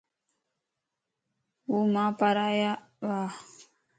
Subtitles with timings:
[1.67, 2.71] ھو مان پار آيا
[3.07, 3.19] وا.